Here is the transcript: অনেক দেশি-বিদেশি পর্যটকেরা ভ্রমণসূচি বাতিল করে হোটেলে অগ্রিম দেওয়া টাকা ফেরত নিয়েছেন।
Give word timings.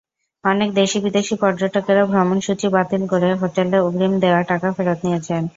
অনেক 0.43 0.69
দেশি-বিদেশি 0.75 1.35
পর্যটকেরা 1.41 2.03
ভ্রমণসূচি 2.05 2.67
বাতিল 2.75 3.01
করে 3.11 3.29
হোটেলে 3.41 3.77
অগ্রিম 3.81 4.13
দেওয়া 4.23 4.41
টাকা 4.51 4.67
ফেরত 4.75 4.99
নিয়েছেন। 5.05 5.41